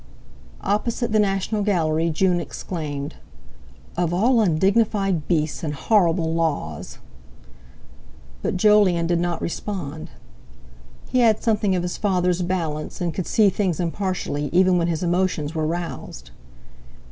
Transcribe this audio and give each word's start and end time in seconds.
Opposite 0.61 1.11
the 1.11 1.19
National 1.19 1.61
Gallery 1.61 2.09
June 2.09 2.39
exclaimed: 2.39 3.17
"Of 3.95 4.15
all 4.15 4.41
undignified 4.41 5.27
beasts 5.27 5.63
and 5.63 5.75
horrible 5.75 6.33
laws!" 6.33 6.97
But 8.41 8.57
Jolyon 8.57 9.05
did 9.05 9.19
not 9.19 9.43
respond. 9.43 10.09
He 11.11 11.19
had 11.19 11.43
something 11.43 11.75
of 11.75 11.83
his 11.83 11.97
father's 11.97 12.41
balance, 12.41 12.99
and 12.99 13.13
could 13.13 13.27
see 13.27 13.51
things 13.51 13.79
impartially 13.79 14.49
even 14.51 14.79
when 14.79 14.87
his 14.87 15.03
emotions 15.03 15.53
were 15.53 15.67
roused. 15.67 16.31